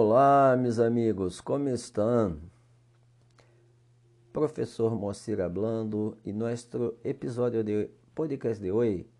[0.00, 2.38] Olá, meus amigos, como estão?
[4.32, 9.10] Professor Moacir hablando e nosso episódio de podcast de hoje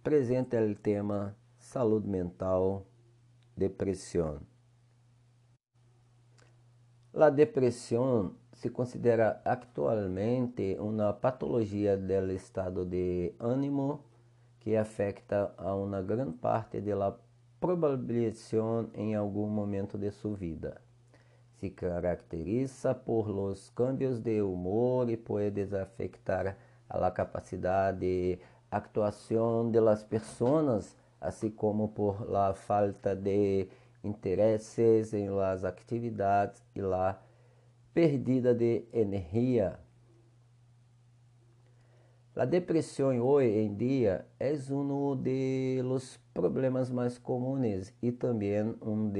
[0.00, 2.84] apresenta o tema saúde mental,
[3.56, 4.40] depressão.
[7.14, 14.02] A depressão se considera atualmente uma patologia do estado de ânimo
[14.58, 17.16] que afeta a uma grande parte da
[17.60, 20.80] probabilización em algum momento de sua vida.
[21.58, 26.56] Se caracteriza por los cambios de humor e pode afectar
[26.88, 28.38] a capacidade de
[28.70, 30.96] actuação de las personas,
[31.56, 33.68] como por la falta de
[34.04, 37.20] interesses em las atividades e la
[37.92, 38.84] perdida de
[42.36, 49.10] energia a depressão hoje em dia é um dos problemas mais comuns e também um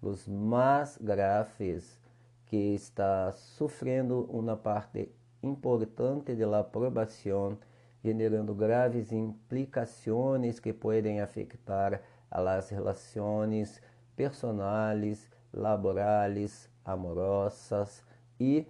[0.00, 2.00] dos mais graves
[2.46, 5.10] que está sofrendo uma parte
[5.42, 7.58] importante da aprovação,
[8.04, 12.00] generando graves implicações que podem afetar
[12.30, 13.82] as relações
[14.14, 18.04] personais, laborais, amorosas
[18.38, 18.68] e,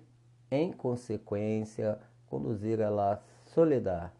[0.51, 4.13] em consequência, conduzir a las soledad.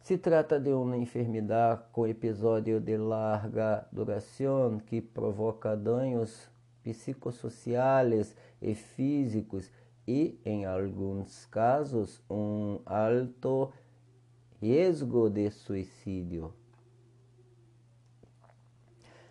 [0.00, 6.50] Se trata de uma enfermidade com episódio de larga duração que provoca danos
[6.82, 9.70] psicossociais e físicos
[10.04, 13.72] e, em alguns casos, um alto
[14.60, 16.52] risco de suicídio.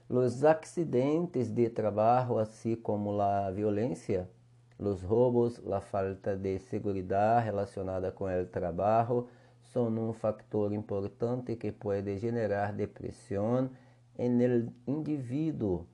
[0.08, 4.30] Os acidentes de trabalho, assim como a violência,
[4.78, 9.28] Los robos, la falta de seguridad relacionada con el trabajo
[9.62, 13.72] son un factor importante que puede generar depresión
[14.18, 15.88] en el individuo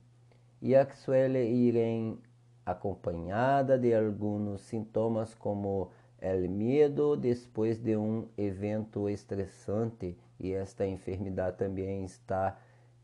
[0.60, 2.20] y suele ir en
[2.64, 11.56] acompañada de algunos sintomas como el miedo después de un evento estresante y esta enfermedad
[11.56, 12.58] también está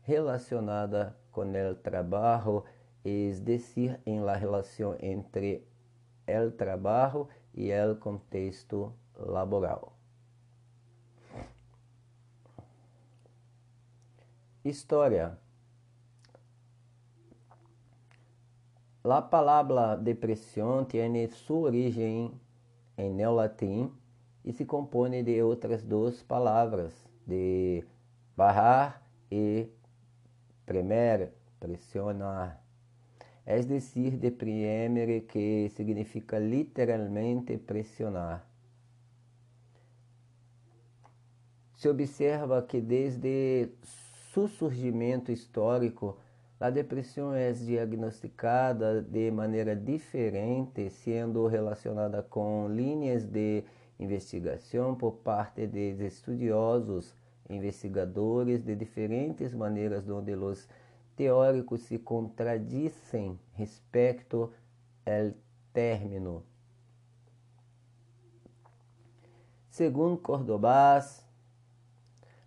[0.07, 2.63] relacionada con el trabajo,
[3.03, 5.68] es decir, en la relación entre
[6.29, 9.93] el trabalho e el contexto laboral.
[14.63, 15.37] História.
[19.03, 22.39] A palavra depressão tem sua origem
[22.97, 23.91] em neolatim
[24.43, 26.93] e se compõe de outras duas palavras,
[27.25, 27.83] de
[28.35, 29.01] barrar
[29.31, 29.67] e
[30.65, 32.61] premer, pressionar
[33.49, 38.45] es decir, deprimere, que significa literalmente pressionar.
[41.73, 43.71] Se observa que desde
[44.31, 46.17] seu surgimento histórico,
[46.59, 53.63] a depressão é diagnosticada de maneira diferente, sendo relacionada com linhas de
[53.97, 57.15] investigação por parte de estudiosos,
[57.49, 60.67] investigadores de diferentes maneiras onde os
[61.19, 64.53] teóricos se contradicem respecto
[65.05, 65.33] ao
[65.73, 66.45] término.
[69.69, 71.27] Segundo Cordobás,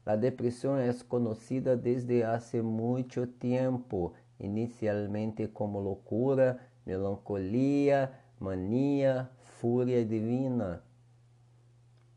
[0.06, 9.28] a depressão é conhecida desde há muito tempo, inicialmente como loucura, melancolia, mania,
[9.61, 10.82] fúria divina,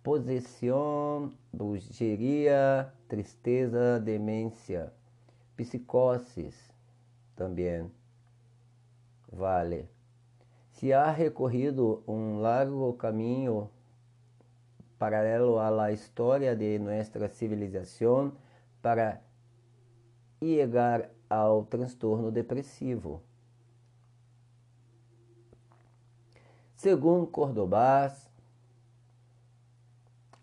[0.01, 4.93] possessão, bruxeria, tristeza, demência
[5.55, 6.55] psicoses
[7.35, 7.91] também
[9.31, 9.89] vale.
[10.71, 13.69] Se há recorrido um largo caminho
[14.97, 18.33] paralelo à história de nossa civilização
[18.81, 19.21] para
[20.39, 23.21] chegar ao transtorno depressivo.
[26.75, 28.29] Segundo Cordobás,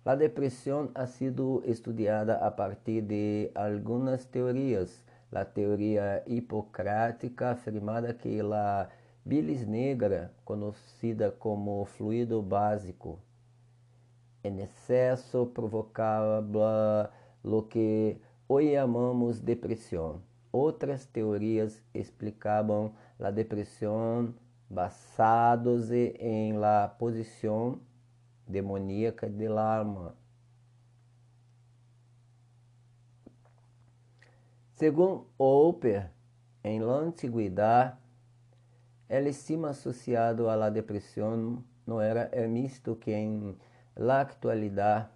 [0.05, 5.04] a depressão ha sido estudada a partir de algumas teorias.
[5.34, 8.89] A teoria hipocrática afirmada que a
[9.25, 13.19] bilis negra, conhecida como fluido básico,
[14.45, 17.11] em excesso provocava
[17.43, 20.21] o que hoje chamamos depressão.
[20.53, 24.34] Outras teorias explicavam a depressão
[24.69, 27.81] basados em la posição
[28.47, 30.15] demoníaca de Lama.
[34.83, 36.11] Segundo Oper,
[36.65, 37.97] em la antiguidade,
[39.09, 43.57] el estima associado à depressão não era el misto que em
[43.95, 45.09] la actualidade,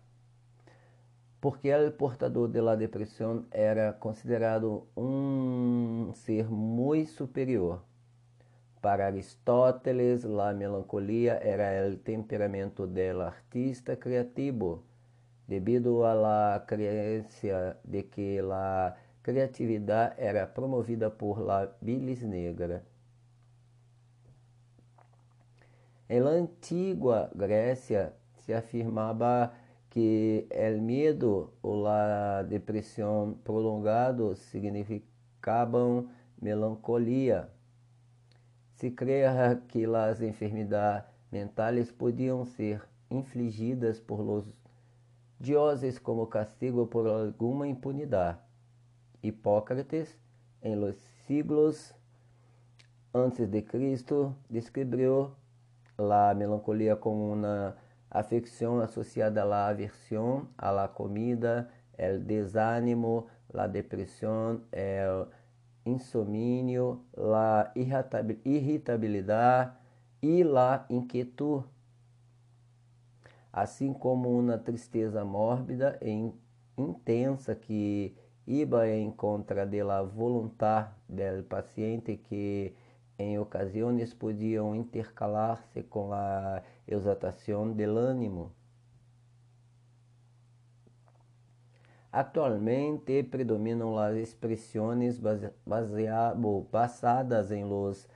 [1.41, 7.83] porque o portador de la depressão era considerado um ser muito superior.
[8.81, 14.85] Para Aristóteles, la melancolía era el temperamento del artista creativo,
[15.49, 22.85] debido a la creencia de que la criatividad era promovida por la bilis negra.
[26.09, 29.53] En la Grécia se afirmaba
[29.91, 36.09] que el miedo ou la depressão prolongado significavam
[36.41, 37.51] melancolia.
[38.77, 42.81] Se creia que as enfermidades mentais podiam ser
[43.11, 44.45] infligidas por los
[45.41, 48.46] dioses como castigo por alguma impunidade.
[49.27, 50.19] Hipócrates,
[50.63, 50.97] em los
[51.27, 51.95] siglos
[53.13, 55.35] antes de Cristo, descreveu
[55.99, 57.77] la melancolia como uma
[58.11, 65.27] afección associada la aversión a la comida, el desánimo, la depresión, el
[65.85, 69.73] insomnio, la irritabilidade
[70.23, 71.65] e la inquietud,
[73.53, 76.33] assim como uma tristeza mórbida e
[76.77, 78.15] intensa que
[78.47, 82.75] iba em contra de la voluntad del paciente que
[83.19, 88.53] em ocasiões podiam intercalar-se com a exaltação del ânimo.
[92.13, 95.21] Actualmente predominam as expressões
[96.71, 98.09] basadas em los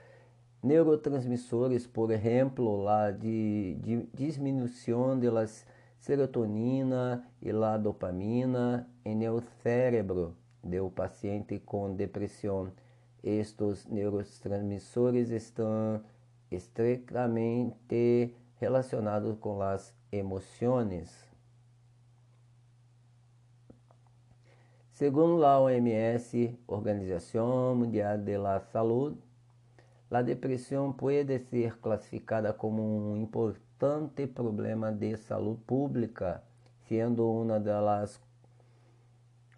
[0.63, 5.65] neurotransmissores, por exemplo, la de, de las
[6.01, 12.71] serotonina e la dopamina em el cérebro do paciente com depressão
[13.23, 16.03] estes neurotransmissores estão
[16.49, 21.29] estreitamente relacionados com as emoções.
[24.91, 29.17] Segundo a OMS, Organização Mundial de la Saúde,
[30.11, 36.43] a depressão pode ser classificada como um importante problema de saúde pública,
[36.87, 38.19] sendo uma das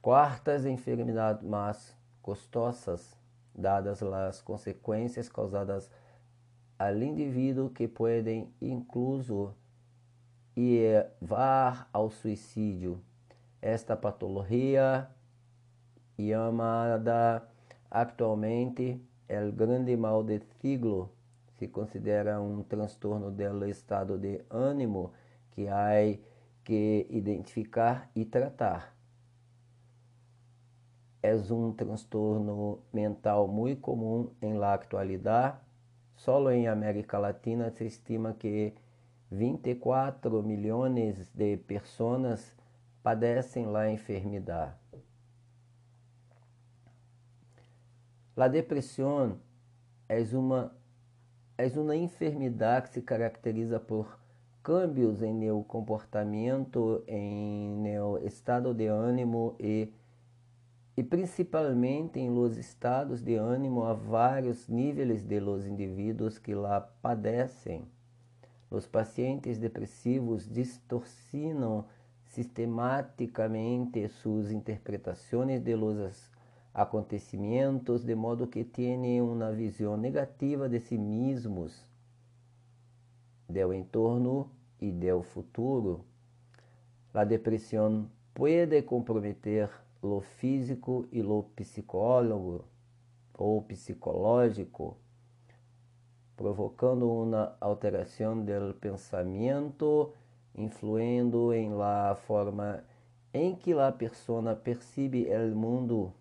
[0.02, 3.18] quartas enfermidades mais custosas
[3.56, 5.90] dadas as consequências causadas
[6.78, 9.54] ao indivíduo que podem incluso
[10.56, 13.02] levar ao suicídio.
[13.62, 15.10] Esta patologia,
[16.18, 17.48] chamada
[17.90, 21.12] atualmente el grande mal de siglo,
[21.58, 25.12] se considera um transtorno do estado de ânimo
[25.52, 25.92] que há
[26.64, 28.94] que identificar e tratar
[31.24, 35.58] é um transtorno mental muito comum em la atualidade.
[36.18, 38.74] Solo em América Latina se estima que
[39.32, 42.54] 24 milhões de pessoas
[43.02, 44.83] padecem la enfermidade.
[48.36, 49.38] La depressão
[50.10, 50.76] é uma
[51.56, 54.18] é uma enfermidade que se caracteriza por
[54.64, 59.94] cambios em meu comportamento, em meu estado de ânimo e
[60.96, 66.82] e principalmente em los estados de ânimo a vários níveis de los indivíduos que lá
[66.82, 67.88] padecem.
[68.70, 71.86] Os pacientes depressivos distorcinam
[72.26, 75.98] sistematicamente suas interpretações de los
[76.74, 81.86] acontecimentos de modo que têm uma visão negativa de si mesmos,
[83.48, 84.50] do entorno
[84.82, 86.04] e do futuro.
[87.14, 89.70] A depressão pode comprometer
[90.02, 92.66] lo físico e lo psicólogo
[93.38, 94.98] ou psicológico,
[96.36, 100.12] provocando uma alteração do pensamento,
[100.56, 102.84] influindo em la forma
[103.34, 106.14] em que a pessoa percebe o mundo,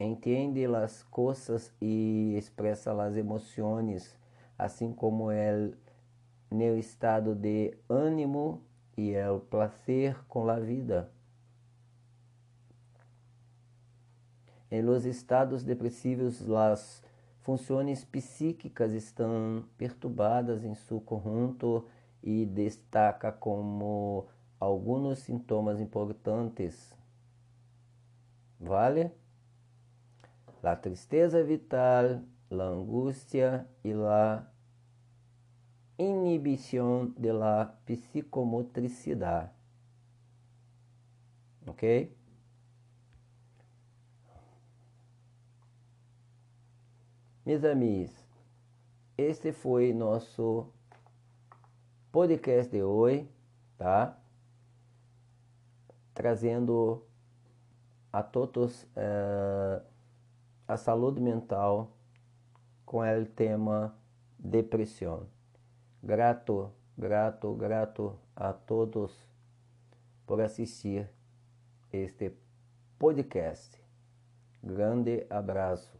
[0.00, 4.18] entende as coisas e expressa as emoções,
[4.58, 5.70] assim como é
[6.50, 8.62] no estado de ânimo
[8.96, 11.10] e o prazer com a vida.
[14.70, 17.02] En los estados depressivos, as
[17.40, 21.86] funções psíquicas estão perturbadas em seu conjunto
[22.22, 24.26] e destaca como
[24.60, 26.94] alguns sintomas importantes.
[28.60, 29.19] Vale?
[30.62, 34.52] La tristeza vital, la angústia e la
[35.98, 39.50] inibição de la psicomotricidade.
[41.66, 42.14] Ok?
[47.44, 48.12] Meus amigos,
[49.16, 50.72] este foi nosso
[52.12, 53.28] podcast de hoje,
[53.78, 54.18] tá?
[56.12, 57.04] Trazendo
[58.12, 59.89] a todos uh,
[60.70, 61.90] a saúde mental
[62.86, 63.92] com o tema
[64.38, 65.26] depressão.
[66.00, 69.12] Grato, grato, grato a todos
[70.24, 71.10] por assistir
[71.92, 72.32] este
[73.00, 73.76] podcast.
[74.62, 75.99] Grande abraços.